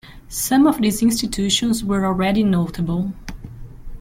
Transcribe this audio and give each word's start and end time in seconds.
Some 0.29 0.65
of 0.65 0.81
these 0.81 1.03
institutions 1.03 1.83
were 1.85 2.07
already 2.07 2.41
notable. 2.43 3.13